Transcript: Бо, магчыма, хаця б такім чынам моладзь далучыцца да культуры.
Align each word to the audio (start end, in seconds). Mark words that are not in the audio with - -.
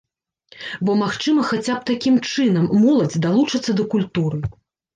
Бо, 0.87 0.95
магчыма, 1.01 1.43
хаця 1.49 1.75
б 1.77 1.87
такім 1.91 2.15
чынам 2.31 2.65
моладзь 2.81 3.21
далучыцца 3.29 3.71
да 3.79 3.89
культуры. 3.95 4.45